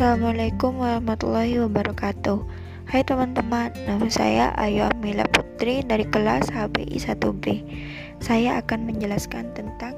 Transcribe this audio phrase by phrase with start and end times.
[0.00, 2.40] Assalamualaikum warahmatullahi wabarakatuh.
[2.88, 7.44] Hai teman-teman, nama saya Ayu Amila Putri dari kelas HBI 1B
[8.16, 9.92] Saya akan menjelaskan tentang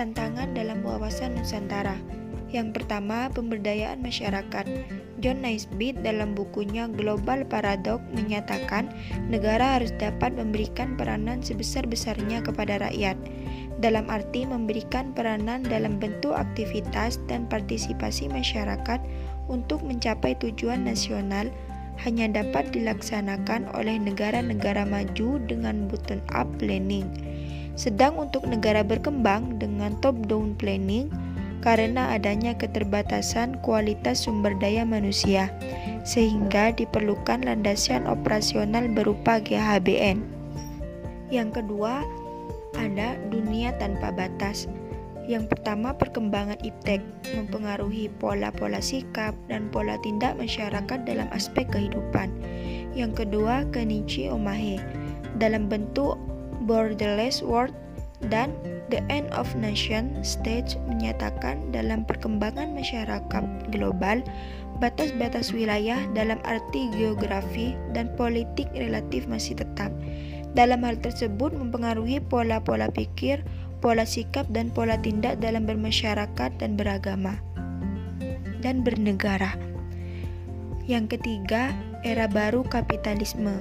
[0.00, 2.00] tantangan dalam wawasan Nusantara.
[2.48, 4.64] Yang pertama, pemberdayaan masyarakat.
[5.20, 8.88] John Naisbitt dalam bukunya Global Paradox menyatakan
[9.28, 13.20] negara harus dapat memberikan peranan sebesar-besarnya kepada rakyat
[13.78, 18.98] dalam arti memberikan peranan dalam bentuk aktivitas dan partisipasi masyarakat
[19.46, 21.48] untuk mencapai tujuan nasional
[22.02, 27.06] hanya dapat dilaksanakan oleh negara-negara maju dengan bottom-up planning.
[27.78, 31.10] Sedang untuk negara berkembang dengan top-down planning
[31.58, 35.50] karena adanya keterbatasan kualitas sumber daya manusia,
[36.06, 40.22] sehingga diperlukan landasan operasional berupa GHBN.
[41.34, 42.06] Yang kedua,
[42.78, 44.70] ada dunia tanpa batas.
[45.28, 47.04] Yang pertama, perkembangan iptek
[47.36, 52.32] mempengaruhi pola-pola sikap dan pola tindak masyarakat dalam aspek kehidupan.
[52.96, 54.80] Yang kedua, Kenichi Omahe
[55.36, 56.16] dalam bentuk
[56.64, 57.76] Borderless World
[58.32, 58.56] dan
[58.88, 64.24] The End of Nation Stage menyatakan dalam perkembangan masyarakat global,
[64.80, 69.92] batas-batas wilayah dalam arti geografi dan politik relatif masih tetap.
[70.56, 73.44] Dalam hal tersebut mempengaruhi pola-pola pikir,
[73.84, 77.36] pola sikap dan pola tindak dalam bermasyarakat dan beragama
[78.60, 79.54] dan bernegara.
[80.88, 81.70] Yang ketiga,
[82.02, 83.54] era baru kapitalisme.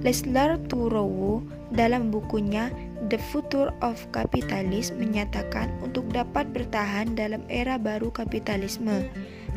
[0.00, 2.72] Leslar Turowo dalam bukunya
[3.12, 9.04] The Future of Capitalism menyatakan untuk dapat bertahan dalam era baru kapitalisme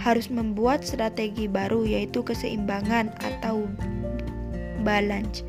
[0.04, 3.72] harus membuat strategi baru yaitu keseimbangan atau
[4.84, 5.48] balance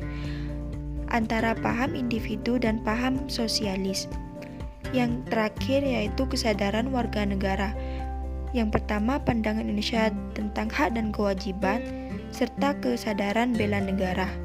[1.09, 4.07] antara paham individu dan paham sosialis.
[4.93, 7.73] Yang terakhir yaitu kesadaran warga negara.
[8.55, 11.83] Yang pertama, pandangan Indonesia tentang hak dan kewajiban,
[12.31, 14.44] serta kesadaran bela negara.